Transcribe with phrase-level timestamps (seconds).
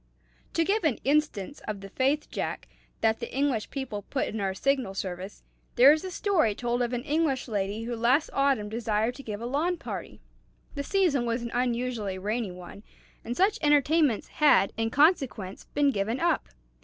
[0.55, 2.67] To give an instance of the faith, Jack,
[3.01, 5.43] that the English people put in our Signal Service,
[5.75, 9.41] there is a story told of an English lady who last autumn desired to give
[9.41, 10.19] a lawn party.
[10.73, 12.81] The season was an unusually rainy one,
[13.23, 16.49] and such entertainments had, in consequence, been given up.